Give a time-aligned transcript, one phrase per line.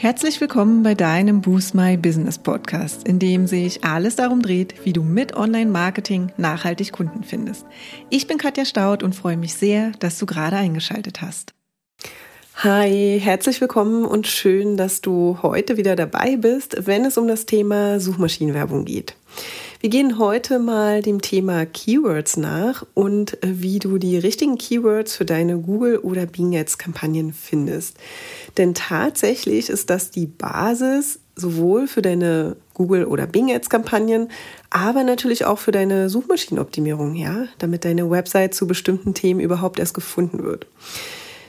[0.00, 4.92] Herzlich willkommen bei deinem Boost My Business Podcast, in dem sich alles darum dreht, wie
[4.92, 7.66] du mit Online-Marketing nachhaltig Kunden findest.
[8.08, 11.52] Ich bin Katja Staud und freue mich sehr, dass du gerade eingeschaltet hast.
[12.62, 17.44] Hi, herzlich willkommen und schön, dass du heute wieder dabei bist, wenn es um das
[17.44, 19.16] Thema Suchmaschinenwerbung geht.
[19.80, 25.14] Wir gehen heute mal dem Thema Keywords nach und äh, wie du die richtigen Keywords
[25.14, 27.96] für deine Google- oder Bing Ads-Kampagnen findest.
[28.56, 34.32] Denn tatsächlich ist das die Basis sowohl für deine Google- oder Bing Ads-Kampagnen,
[34.70, 39.94] aber natürlich auch für deine Suchmaschinenoptimierung, ja, damit deine Website zu bestimmten Themen überhaupt erst
[39.94, 40.66] gefunden wird.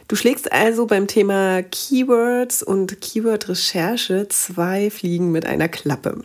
[0.07, 6.21] Du schlägst also beim Thema Keywords und Keyword-Recherche zwei Fliegen mit einer Klappe.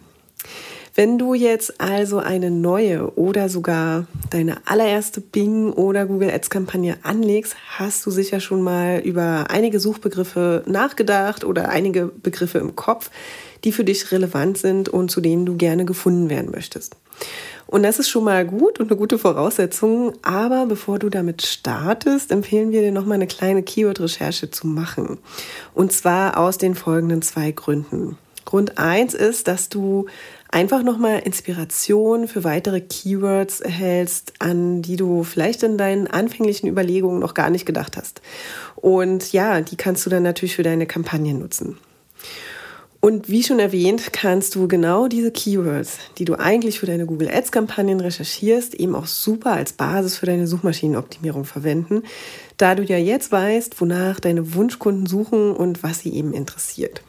[0.97, 6.99] Wenn du jetzt also eine neue oder sogar deine allererste Bing oder Google Ads Kampagne
[7.03, 13.11] anlegst, hast du sicher schon mal über einige Suchbegriffe nachgedacht oder einige Begriffe im Kopf,
[13.65, 16.95] die für dich relevant sind und zu denen du gerne gefunden werden möchtest.
[17.67, 20.13] Und das ist schon mal gut und eine gute Voraussetzung.
[20.23, 25.19] Aber bevor du damit startest, empfehlen wir dir nochmal eine kleine Keyword-Recherche zu machen.
[25.75, 28.17] Und zwar aus den folgenden zwei Gründen.
[28.45, 30.07] Grund eins ist, dass du
[30.55, 37.19] einfach nochmal Inspiration für weitere Keywords erhältst, an die du vielleicht in deinen anfänglichen Überlegungen
[37.19, 38.23] noch gar nicht gedacht hast.
[38.77, 41.77] Und ja, die kannst du dann natürlich für deine Kampagne nutzen.
[43.01, 47.31] Und wie schon erwähnt, kannst du genau diese Keywords, die du eigentlich für deine Google
[47.31, 52.05] Ads Kampagnen recherchierst, eben auch super als Basis für deine Suchmaschinenoptimierung verwenden,
[52.57, 57.03] da du ja jetzt weißt, wonach deine Wunschkunden suchen und was sie eben interessiert.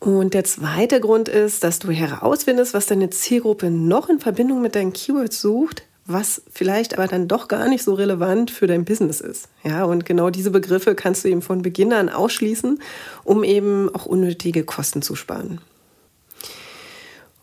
[0.00, 4.74] Und der zweite Grund ist, dass du herausfindest, was deine Zielgruppe noch in Verbindung mit
[4.74, 9.20] deinen Keywords sucht, was vielleicht aber dann doch gar nicht so relevant für dein Business
[9.20, 9.48] ist.
[9.62, 12.80] Ja, und genau diese Begriffe kannst du eben von Beginn an ausschließen,
[13.24, 15.60] um eben auch unnötige Kosten zu sparen.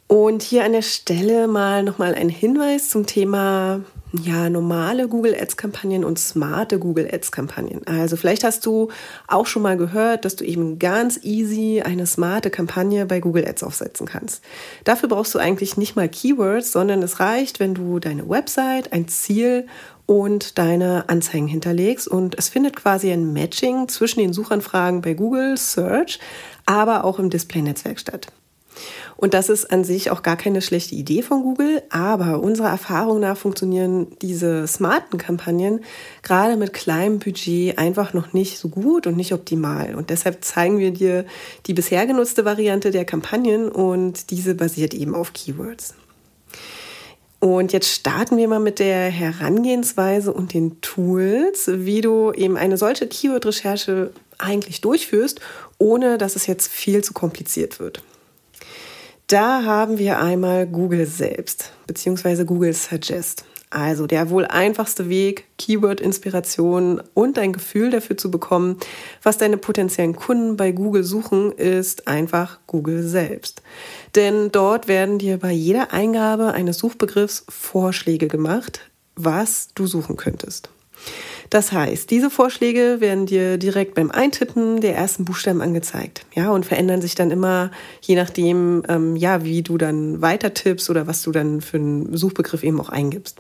[0.08, 3.82] Und hier an der Stelle mal nochmal ein Hinweis zum Thema
[4.14, 7.86] ja, normale Google Ads Kampagnen und smarte Google Ads Kampagnen.
[7.86, 8.90] Also vielleicht hast du
[9.28, 13.64] auch schon mal gehört, dass du eben ganz easy eine smarte Kampagne bei Google Ads
[13.64, 14.42] aufsetzen kannst.
[14.86, 19.10] Dafür brauchst du eigentlich nicht mal Keywords, sondern es reicht, wenn du deine Website, ein
[19.10, 19.68] Ziel
[20.06, 25.58] und deine Anzeigen hinterlegst und es findet quasi ein Matching zwischen den Suchanfragen bei Google
[25.58, 26.20] Search,
[26.66, 28.28] aber auch im Display-Netzwerk statt.
[29.16, 33.20] Und das ist an sich auch gar keine schlechte Idee von Google, aber unserer Erfahrung
[33.20, 35.82] nach funktionieren diese smarten Kampagnen
[36.22, 39.96] gerade mit kleinem Budget einfach noch nicht so gut und nicht optimal.
[39.96, 41.26] Und deshalb zeigen wir dir
[41.66, 45.96] die bisher genutzte Variante der Kampagnen und diese basiert eben auf Keywords.
[47.40, 52.78] Und jetzt starten wir mal mit der Herangehensweise und den Tools, wie du eben eine
[52.78, 55.40] solche Keyword-Recherche eigentlich durchführst,
[55.78, 58.02] ohne dass es jetzt viel zu kompliziert wird.
[59.28, 63.44] Da haben wir einmal Google selbst, beziehungsweise Google Suggest.
[63.70, 68.78] Also der wohl einfachste Weg, Keyword-Inspiration und ein Gefühl dafür zu bekommen,
[69.24, 73.62] was deine potenziellen Kunden bei Google suchen, ist einfach Google selbst.
[74.16, 80.70] Denn dort werden dir bei jeder Eingabe eines Suchbegriffs Vorschläge gemacht, was du suchen könntest.
[81.50, 86.66] Das heißt, diese Vorschläge werden dir direkt beim Eintippen der ersten Buchstaben angezeigt, ja, und
[86.66, 87.72] verändern sich dann immer
[88.02, 92.16] je nachdem, ähm, ja, wie du dann weiter tippst oder was du dann für einen
[92.16, 93.38] Suchbegriff eben auch eingibst.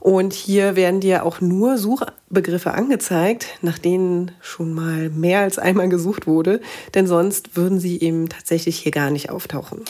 [0.00, 5.88] Und hier werden dir auch nur Suchbegriffe angezeigt, nach denen schon mal mehr als einmal
[5.88, 6.60] gesucht wurde,
[6.94, 9.80] denn sonst würden sie eben tatsächlich hier gar nicht auftauchen.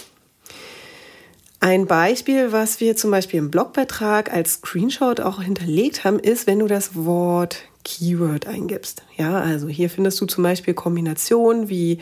[1.64, 6.58] Ein Beispiel, was wir zum Beispiel im Blogbeitrag als Screenshot auch hinterlegt haben, ist, wenn
[6.58, 9.02] du das Wort Keyword eingibst.
[9.16, 12.00] Ja, also hier findest du zum Beispiel Kombinationen wie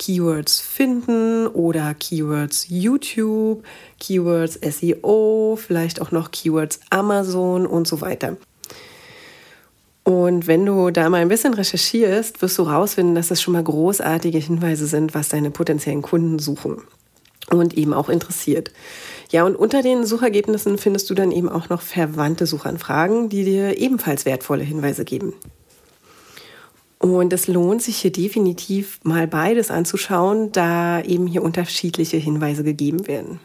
[0.00, 3.62] Keywords finden oder Keywords YouTube,
[4.00, 8.36] Keywords SEO, vielleicht auch noch Keywords Amazon und so weiter.
[10.02, 13.62] Und wenn du da mal ein bisschen recherchierst, wirst du herausfinden, dass das schon mal
[13.62, 16.82] großartige Hinweise sind, was deine potenziellen Kunden suchen
[17.50, 18.72] und eben auch interessiert.
[19.30, 23.78] Ja, und unter den Suchergebnissen findest du dann eben auch noch verwandte Suchanfragen, die dir
[23.78, 25.34] ebenfalls wertvolle Hinweise geben.
[26.98, 33.06] Und es lohnt sich hier definitiv mal beides anzuschauen, da eben hier unterschiedliche Hinweise gegeben
[33.06, 33.40] werden.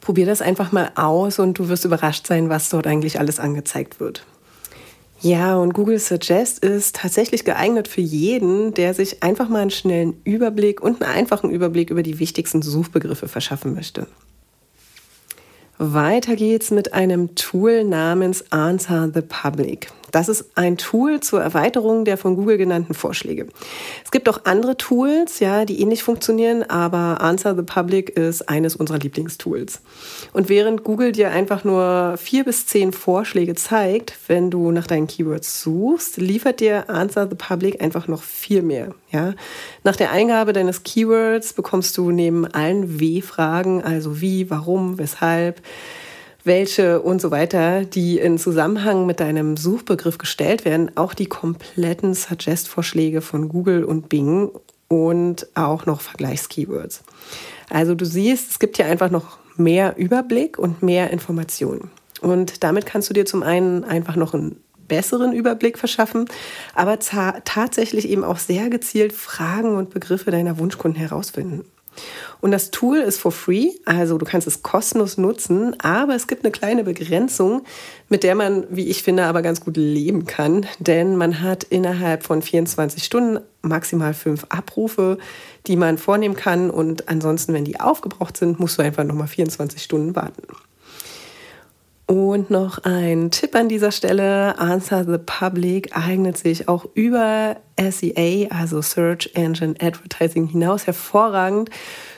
[0.00, 4.00] Probier das einfach mal aus und du wirst überrascht sein, was dort eigentlich alles angezeigt
[4.00, 4.24] wird.
[5.20, 10.20] Ja, und Google Suggest ist tatsächlich geeignet für jeden, der sich einfach mal einen schnellen
[10.24, 14.06] Überblick und einen einfachen Überblick über die wichtigsten Suchbegriffe verschaffen möchte.
[15.78, 19.88] Weiter geht's mit einem Tool namens Answer the Public.
[20.16, 23.48] Das ist ein Tool zur Erweiterung der von Google genannten Vorschläge.
[24.02, 28.76] Es gibt auch andere Tools, ja, die ähnlich funktionieren, aber Answer the Public ist eines
[28.76, 29.82] unserer Lieblingstools.
[30.32, 35.06] Und während Google dir einfach nur vier bis zehn Vorschläge zeigt, wenn du nach deinen
[35.06, 38.94] Keywords suchst, liefert dir Answer the Public einfach noch viel mehr.
[39.12, 39.34] Ja?
[39.84, 45.60] Nach der Eingabe deines Keywords bekommst du neben allen W-Fragen, also wie, warum, weshalb,
[46.46, 52.14] welche und so weiter, die in Zusammenhang mit deinem Suchbegriff gestellt werden, auch die kompletten
[52.14, 54.50] Suggest-Vorschläge von Google und Bing
[54.88, 57.02] und auch noch Vergleichskeywords.
[57.68, 61.90] Also du siehst, es gibt hier einfach noch mehr Überblick und mehr Informationen.
[62.20, 66.26] Und damit kannst du dir zum einen einfach noch einen besseren Überblick verschaffen,
[66.74, 71.64] aber tatsächlich eben auch sehr gezielt Fragen und Begriffe deiner Wunschkunden herausfinden.
[72.40, 76.44] Und das Tool ist for free, also du kannst es kostenlos nutzen, aber es gibt
[76.44, 77.64] eine kleine Begrenzung,
[78.08, 82.22] mit der man, wie ich finde, aber ganz gut leben kann, denn man hat innerhalb
[82.22, 85.18] von 24 Stunden maximal fünf Abrufe,
[85.66, 89.82] die man vornehmen kann und ansonsten, wenn die aufgebraucht sind, musst du einfach nochmal 24
[89.82, 90.42] Stunden warten.
[92.06, 94.56] Und noch ein Tipp an dieser Stelle.
[94.60, 101.68] Answer the Public eignet sich auch über SEA, also Search Engine Advertising hinaus hervorragend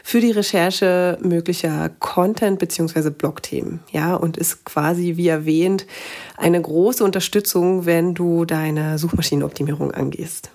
[0.04, 3.08] für die Recherche möglicher Content- bzw.
[3.08, 3.80] Blogthemen.
[3.90, 5.86] Ja, und ist quasi, wie erwähnt,
[6.36, 10.50] eine große Unterstützung, wenn du deine Suchmaschinenoptimierung angehst.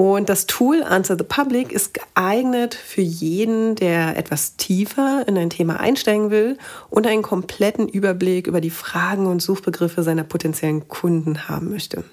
[0.00, 5.50] Und das Tool Answer the Public ist geeignet für jeden, der etwas tiefer in ein
[5.50, 6.56] Thema einsteigen will
[6.88, 12.04] und einen kompletten Überblick über die Fragen und Suchbegriffe seiner potenziellen Kunden haben möchte.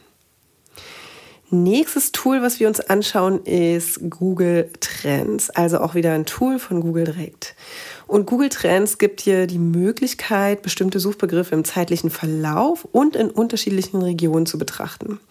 [1.49, 6.81] Nächstes Tool, was wir uns anschauen, ist Google Trends, also auch wieder ein Tool von
[6.81, 7.55] Google direkt.
[8.05, 14.01] Und Google Trends gibt dir die Möglichkeit, bestimmte Suchbegriffe im zeitlichen Verlauf und in unterschiedlichen
[14.01, 15.21] Regionen zu betrachten.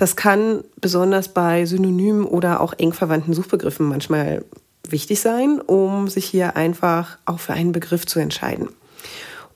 [0.00, 4.46] Das kann besonders bei Synonymen oder auch eng verwandten Suchbegriffen manchmal
[4.88, 8.70] wichtig sein, um sich hier einfach auch für einen Begriff zu entscheiden.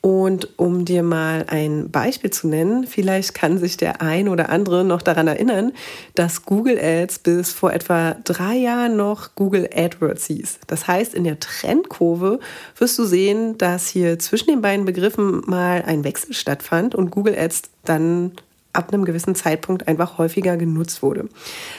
[0.02, 4.84] Und um dir mal ein Beispiel zu nennen, vielleicht kann sich der ein oder andere
[4.84, 5.72] noch daran erinnern,
[6.14, 10.58] dass Google Ads bis vor etwa drei Jahren noch Google AdWords hieß.
[10.66, 12.38] Das heißt, in der Trendkurve
[12.76, 17.34] wirst du sehen, dass hier zwischen den beiden Begriffen mal ein Wechsel stattfand und Google
[17.34, 18.32] Ads dann
[18.74, 21.28] ab einem gewissen Zeitpunkt einfach häufiger genutzt wurde.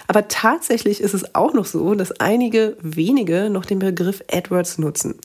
[0.08, 5.16] Aber tatsächlich ist es auch noch so, dass einige wenige noch den Begriff AdWords nutzen.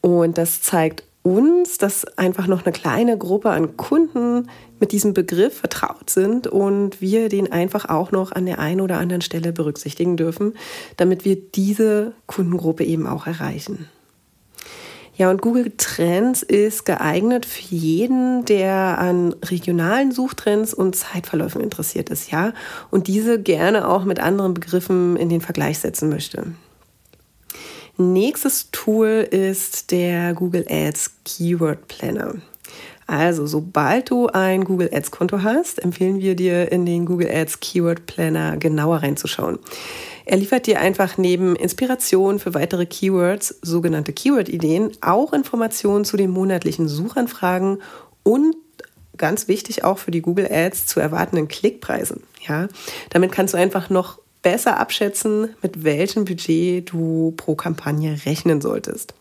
[0.00, 4.48] Und das zeigt uns, dass einfach noch eine kleine Gruppe an Kunden
[4.78, 8.98] mit diesem Begriff vertraut sind und wir den einfach auch noch an der einen oder
[8.98, 10.54] anderen Stelle berücksichtigen dürfen,
[10.96, 13.88] damit wir diese Kundengruppe eben auch erreichen.
[15.16, 22.10] Ja, und Google Trends ist geeignet für jeden, der an regionalen Suchtrends und Zeitverläufen interessiert
[22.10, 22.52] ist, ja,
[22.90, 26.48] und diese gerne auch mit anderen Begriffen in den Vergleich setzen möchte.
[27.96, 32.34] Nächstes Tool ist der Google Ads Keyword Planner.
[33.06, 37.60] Also, sobald du ein Google Ads Konto hast, empfehlen wir dir in den Google Ads
[37.60, 39.60] Keyword Planner genauer reinzuschauen.
[40.26, 46.30] Er liefert dir einfach neben Inspiration für weitere Keywords, sogenannte Keyword-Ideen, auch Informationen zu den
[46.30, 47.80] monatlichen Suchanfragen
[48.24, 48.56] und
[49.16, 52.24] ganz wichtig auch für die Google Ads zu erwartenden Klickpreisen.
[52.46, 52.66] Ja,
[53.10, 59.14] damit kannst du einfach noch besser abschätzen, mit welchem Budget du pro Kampagne rechnen solltest.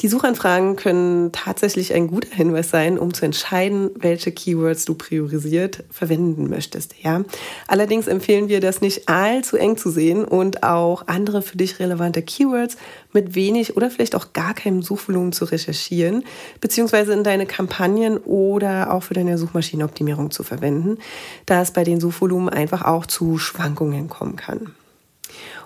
[0.00, 5.84] Die Suchanfragen können tatsächlich ein guter Hinweis sein, um zu entscheiden, welche Keywords du priorisiert
[5.90, 6.94] verwenden möchtest.
[7.02, 7.22] Ja?
[7.68, 12.22] Allerdings empfehlen wir, das nicht allzu eng zu sehen und auch andere für dich relevante
[12.22, 12.76] Keywords
[13.12, 16.24] mit wenig oder vielleicht auch gar keinem Suchvolumen zu recherchieren,
[16.60, 20.98] beziehungsweise in deine Kampagnen oder auch für deine Suchmaschinenoptimierung zu verwenden,
[21.46, 24.72] da es bei den Suchvolumen einfach auch zu Schwankungen kommen kann.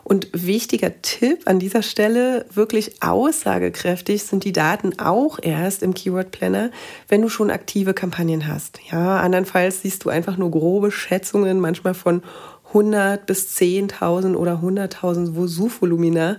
[0.09, 6.31] Und wichtiger Tipp an dieser Stelle, wirklich aussagekräftig sind die Daten auch erst im Keyword
[6.31, 6.71] Planner,
[7.09, 8.79] wenn du schon aktive Kampagnen hast.
[8.89, 12.23] Ja, andernfalls siehst du einfach nur grobe Schätzungen, manchmal von
[12.69, 16.39] 100 bis 10.000 oder 100.000 Suchvolumina,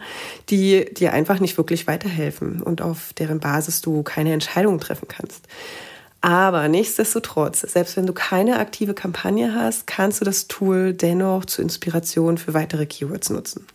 [0.50, 5.46] die dir einfach nicht wirklich weiterhelfen und auf deren Basis du keine Entscheidung treffen kannst.
[6.22, 11.64] Aber nichtsdestotrotz, selbst wenn du keine aktive Kampagne hast, kannst du das Tool dennoch zur
[11.64, 13.68] Inspiration für weitere Keywords nutzen.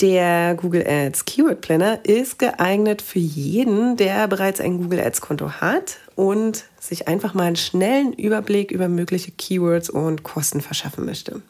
[0.00, 5.52] Der Google Ads Keyword Planner ist geeignet für jeden, der bereits ein Google Ads Konto
[5.52, 11.42] hat und sich einfach mal einen schnellen Überblick über mögliche Keywords und Kosten verschaffen möchte.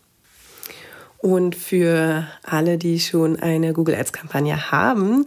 [1.17, 5.25] Und für alle, die schon eine Google Ads Kampagne haben,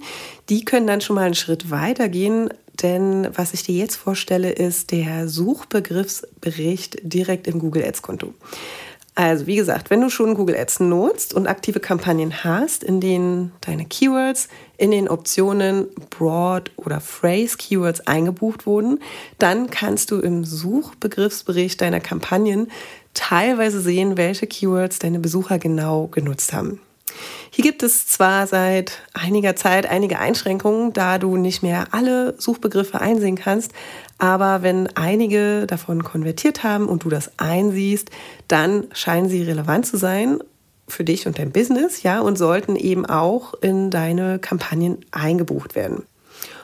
[0.47, 4.51] die können dann schon mal einen Schritt weiter gehen denn was ich dir jetzt vorstelle,
[4.51, 8.33] ist der Suchbegriffsbericht direkt im Google Ads Konto.
[9.15, 13.51] Also wie gesagt, wenn du schon Google Ads nutzt und aktive Kampagnen hast, in denen
[13.61, 18.99] deine Keywords in den Optionen Broad oder Phrase Keywords eingebucht wurden,
[19.39, 22.69] dann kannst du im Suchbegriffsbericht deiner Kampagnen
[23.15, 26.79] teilweise sehen, welche Keywords deine Besucher genau genutzt haben.
[27.49, 33.01] Hier gibt es zwar seit einiger Zeit einige Einschränkungen, da du nicht mehr alle Suchbegriffe
[33.01, 33.71] einsehen kannst,
[34.17, 38.09] aber wenn einige davon konvertiert haben und du das einsiehst,
[38.47, 40.39] dann scheinen sie relevant zu sein
[40.87, 46.03] für dich und dein Business, ja, und sollten eben auch in deine Kampagnen eingebucht werden.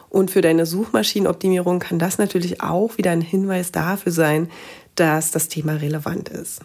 [0.09, 4.49] Und für deine Suchmaschinenoptimierung kann das natürlich auch wieder ein Hinweis dafür sein,
[4.95, 6.61] dass das Thema relevant ist.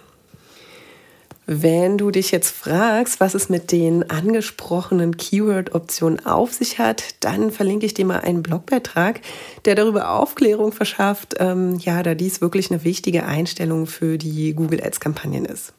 [1.51, 7.51] Wenn du dich jetzt fragst, was es mit den angesprochenen Keyword-Optionen auf sich hat, dann
[7.51, 9.23] verlinke ich dir mal einen Blogbeitrag,
[9.65, 14.85] der darüber Aufklärung verschafft, ähm, ja, da dies wirklich eine wichtige Einstellung für die Google
[14.85, 15.73] Ads-Kampagnen ist.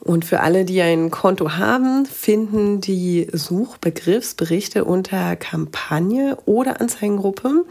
[0.00, 7.64] Und für alle, die ein Konto haben, finden die Suchbegriffsberichte unter Kampagne oder Anzeigengruppe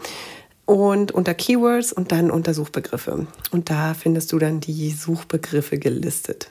[0.64, 3.26] und unter Keywords und dann unter Suchbegriffe.
[3.50, 6.50] Und da findest du dann die Suchbegriffe gelistet.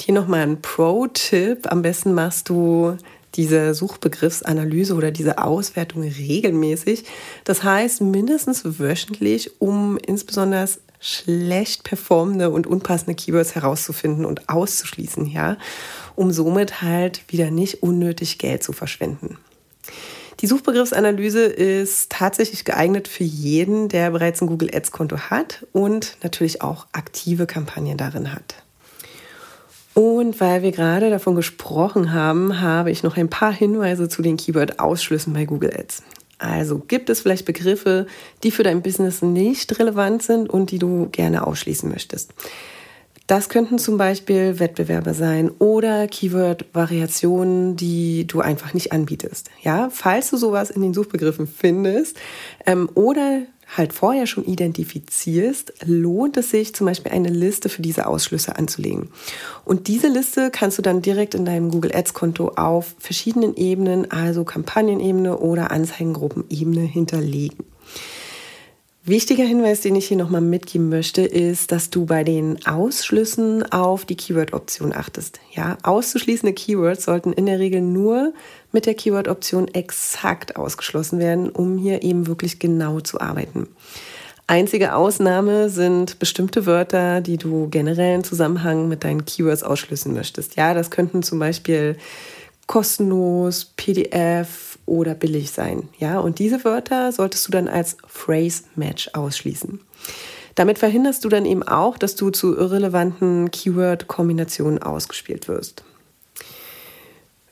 [0.00, 1.70] Hier nochmal ein Pro-Tipp.
[1.70, 2.96] Am besten machst du
[3.34, 7.04] diese Suchbegriffsanalyse oder diese Auswertung regelmäßig.
[7.44, 10.68] Das heißt mindestens wöchentlich, um insbesondere
[11.00, 15.56] schlecht performende und unpassende Keywords herauszufinden und auszuschließen, ja,
[16.16, 19.38] um somit halt wieder nicht unnötig Geld zu verschwenden.
[20.40, 26.16] Die Suchbegriffsanalyse ist tatsächlich geeignet für jeden, der bereits ein Google Ads Konto hat und
[26.22, 28.59] natürlich auch aktive Kampagnen darin hat.
[29.94, 34.36] Und weil wir gerade davon gesprochen haben, habe ich noch ein paar Hinweise zu den
[34.36, 36.02] Keyword-Ausschlüssen bei Google Ads.
[36.38, 38.06] Also gibt es vielleicht Begriffe,
[38.42, 42.32] die für dein Business nicht relevant sind und die du gerne ausschließen möchtest.
[43.26, 49.50] Das könnten zum Beispiel Wettbewerber sein oder Keyword-Variationen, die du einfach nicht anbietest.
[49.62, 52.18] Ja, falls du sowas in den Suchbegriffen findest
[52.66, 53.42] ähm, oder
[53.76, 59.10] halt vorher schon identifizierst, lohnt es sich zum Beispiel eine Liste für diese Ausschlüsse anzulegen.
[59.64, 64.10] Und diese Liste kannst du dann direkt in deinem Google Ads Konto auf verschiedenen Ebenen,
[64.10, 67.64] also Kampagnenebene oder Anzeigengruppenebene hinterlegen.
[69.02, 74.04] Wichtiger Hinweis, den ich hier nochmal mitgeben möchte, ist, dass du bei den Ausschlüssen auf
[74.04, 75.40] die Keyword-Option achtest.
[75.52, 78.34] Ja, auszuschließende Keywords sollten in der Regel nur
[78.72, 83.68] mit der Keyword-Option exakt ausgeschlossen werden, um hier eben wirklich genau zu arbeiten.
[84.46, 90.56] Einzige Ausnahme sind bestimmte Wörter, die du generell im Zusammenhang mit deinen Keywords ausschließen möchtest.
[90.56, 91.96] Ja, das könnten zum Beispiel
[92.66, 95.88] kostenlos, PDF oder billig sein.
[95.98, 99.80] Ja, und diese Wörter solltest du dann als Phrase Match ausschließen.
[100.56, 105.84] Damit verhinderst du dann eben auch, dass du zu irrelevanten Keyword-Kombinationen ausgespielt wirst.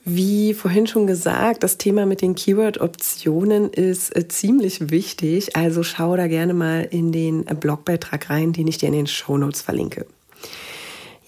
[0.04, 5.54] Wie vorhin schon gesagt, das Thema mit den Keyword-Optionen ist äh, ziemlich wichtig.
[5.54, 9.36] Also schau da gerne mal in den Blogbeitrag rein, den ich dir in den Show
[9.36, 10.06] Notes verlinke.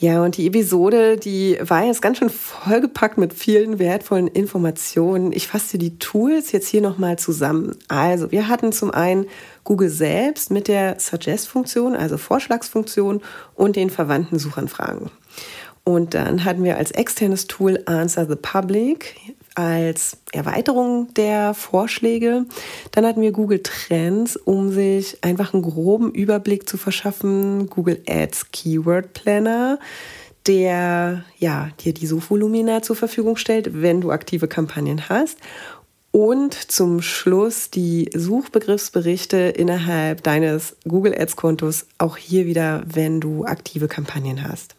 [0.00, 5.30] Ja, und die Episode, die war jetzt ganz schön vollgepackt mit vielen wertvollen Informationen.
[5.30, 7.76] Ich fasse die Tools jetzt hier nochmal zusammen.
[7.88, 9.26] Also, wir hatten zum einen
[9.62, 13.20] Google selbst mit der Suggest-Funktion, also Vorschlagsfunktion
[13.54, 15.10] und den verwandten Suchanfragen.
[15.84, 19.16] Und dann hatten wir als externes Tool Answer the Public
[19.54, 22.46] als Erweiterung der Vorschläge.
[22.92, 27.68] Dann hatten wir Google Trends, um sich einfach einen groben Überblick zu verschaffen.
[27.68, 29.78] Google Ads Keyword Planner,
[30.46, 35.38] der ja, dir die Suchvolumina zur Verfügung stellt, wenn du aktive Kampagnen hast.
[36.12, 43.44] Und zum Schluss die Suchbegriffsberichte innerhalb deines Google Ads Kontos, auch hier wieder, wenn du
[43.44, 44.74] aktive Kampagnen hast.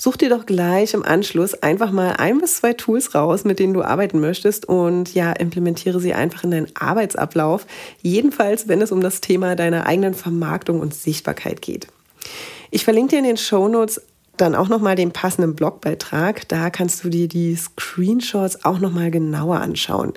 [0.00, 3.74] Such dir doch gleich im Anschluss einfach mal ein bis zwei Tools raus, mit denen
[3.74, 7.66] du arbeiten möchtest und ja, implementiere sie einfach in deinen Arbeitsablauf.
[8.00, 11.88] Jedenfalls, wenn es um das Thema deiner eigenen Vermarktung und Sichtbarkeit geht.
[12.70, 14.00] Ich verlinke dir in den Show Notes
[14.36, 16.46] dann auch nochmal den passenden Blogbeitrag.
[16.46, 20.12] Da kannst du dir die Screenshots auch nochmal genauer anschauen.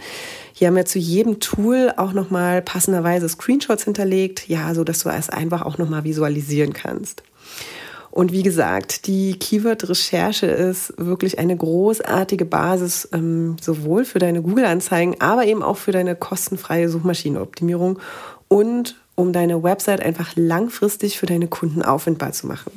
[0.53, 5.09] Hier haben wir zu jedem Tool auch nochmal passenderweise Screenshots hinterlegt, ja, so dass du
[5.09, 7.23] es einfach auch nochmal visualisieren kannst.
[8.11, 15.15] Und wie gesagt, die Keyword-Recherche ist wirklich eine großartige Basis, ähm, sowohl für deine Google-Anzeigen,
[15.19, 17.99] aber eben auch für deine kostenfreie Suchmaschinenoptimierung
[18.49, 22.71] und um deine Website einfach langfristig für deine Kunden auffindbar zu machen.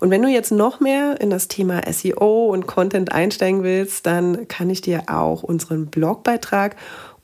[0.00, 4.48] Und wenn du jetzt noch mehr in das Thema SEO und Content einsteigen willst, dann
[4.48, 6.76] kann ich dir auch unseren Blogbeitrag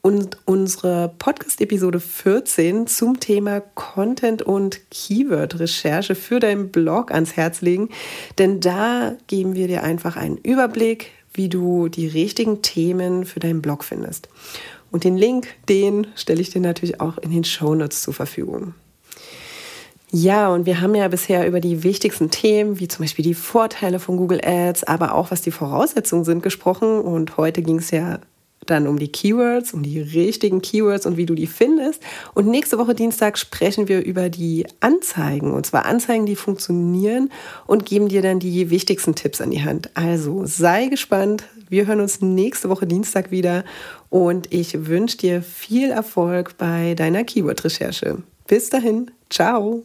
[0.02, 7.88] und unsere Podcast-Episode 14 zum Thema Content und Keyword-Recherche für deinen Blog ans Herz legen.
[8.38, 13.62] Denn da geben wir dir einfach einen Überblick, wie du die richtigen Themen für deinen
[13.62, 14.28] Blog findest.
[14.90, 18.74] Und den Link, den stelle ich dir natürlich auch in den Shownotes zur Verfügung.
[20.10, 23.98] Ja, und wir haben ja bisher über die wichtigsten Themen, wie zum Beispiel die Vorteile
[23.98, 27.00] von Google Ads, aber auch was die Voraussetzungen sind, gesprochen.
[27.00, 28.18] Und heute ging es ja
[28.70, 32.02] dann um die Keywords, um die richtigen Keywords und wie du die findest.
[32.34, 35.52] Und nächste Woche Dienstag sprechen wir über die Anzeigen.
[35.52, 37.30] Und zwar Anzeigen, die funktionieren
[37.66, 39.90] und geben dir dann die wichtigsten Tipps an die Hand.
[39.94, 41.44] Also sei gespannt.
[41.68, 43.64] Wir hören uns nächste Woche Dienstag wieder.
[44.10, 48.22] Und ich wünsche dir viel Erfolg bei deiner Keyword-Recherche.
[48.46, 49.10] Bis dahin.
[49.28, 49.84] Ciao.